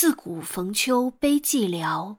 [0.00, 2.18] 自古逢秋悲寂寥，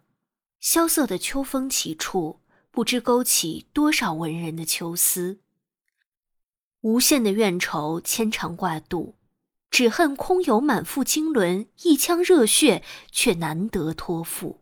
[0.59, 5.39] 萧瑟的秋风起处，不知勾起多少文人的秋思。
[6.81, 9.15] 无限的怨愁牵肠挂肚，
[9.71, 14.59] 只恨空有满腹经纶，一腔热血却难得托付。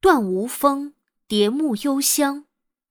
[0.00, 0.94] 断无风，
[1.28, 2.46] 蝶木幽香，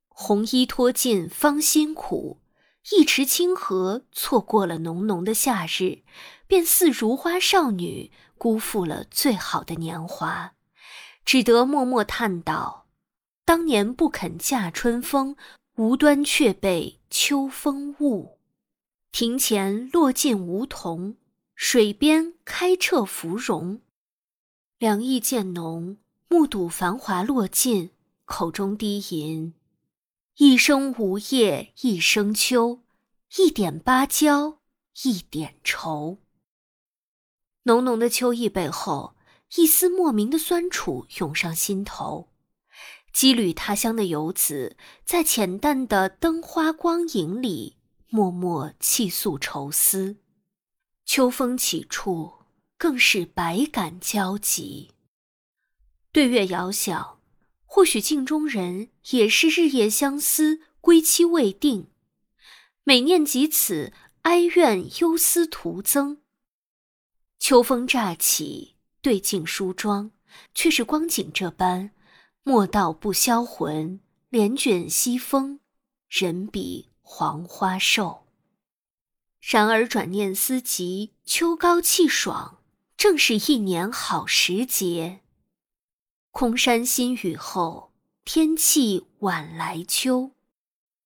[0.10, 2.43] 红衣脱尽芳心苦。
[2.92, 6.04] 一池清河，错过了浓浓的夏日，
[6.48, 10.54] 便似如花少女，辜负了最好的年华，
[11.24, 12.88] 只得默默叹道
[13.46, 15.38] ：“当年不肯嫁春风，
[15.78, 18.38] 无端却被秋风误。
[19.14, 21.16] 庭前落尽梧桐，
[21.56, 23.80] 水边开彻芙蓉。
[24.78, 25.98] 凉意渐浓，
[26.28, 27.92] 目睹繁华落尽，
[28.26, 29.54] 口中低吟。”
[30.38, 32.82] 一生无叶，一生秋，
[33.38, 34.58] 一点芭蕉，
[35.04, 36.18] 一点愁。
[37.64, 39.16] 浓浓的秋意背后，
[39.58, 42.30] 一丝莫名的酸楚涌上心头。
[43.14, 44.76] 羁旅他乡的游子，
[45.06, 47.78] 在浅淡的灯花光影里，
[48.10, 50.18] 默默泣诉愁思。
[51.06, 52.40] 秋风起处，
[52.80, 54.94] 更是百感交集。
[56.12, 57.20] 对月遥想。
[57.76, 61.88] 或许镜中人也是日夜相思，归期未定。
[62.84, 66.22] 每念及此，哀怨忧思徒增。
[67.40, 70.12] 秋风乍起，对镜梳妆，
[70.54, 71.90] 却是光景这般，
[72.44, 74.00] 莫道不销魂。
[74.30, 75.60] 帘卷西风，
[76.08, 78.28] 人比黄花瘦。
[79.42, 82.60] 然而转念思及，秋高气爽，
[82.96, 85.22] 正是一年好时节。
[86.34, 87.92] 空山新雨后，
[88.26, 90.32] 天气晚来秋。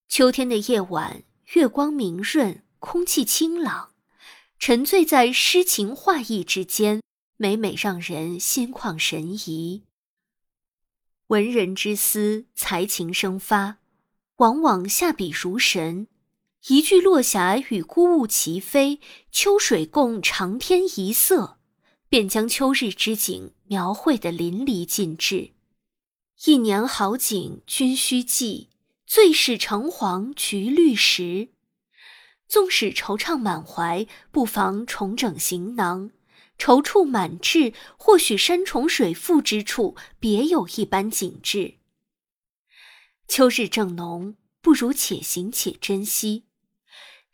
[0.08, 1.22] 秋天的夜晚，
[1.54, 3.92] 月光明润，空气清朗，
[4.58, 7.02] 沉醉在诗情画意之间，
[7.36, 9.84] 每每让人心旷神怡。
[11.28, 13.80] 文人之思，才情生发，
[14.38, 16.08] 往往下笔如神。
[16.68, 19.02] 一句落霞与孤鹜齐飞，
[19.34, 21.56] 秋水共长天一色。
[22.10, 25.52] 便将秋日之景描绘的淋漓尽致。
[26.46, 28.70] 一年好景君须记，
[29.06, 31.50] 最是橙黄橘绿时。
[32.48, 36.12] 纵使惆怅满怀，不妨重整行囊。
[36.58, 41.76] 踌躇满志，或许山重水复之处，别有一般景致。
[43.28, 46.46] 秋日正浓，不如且行且珍惜。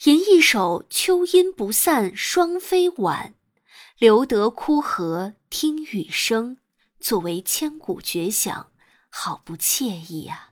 [0.05, 3.35] 吟一首《秋阴不散双飞晚》。
[4.03, 6.57] 留得枯荷听雨声，
[6.99, 8.69] 作为千古绝响，
[9.07, 10.49] 好不惬意啊！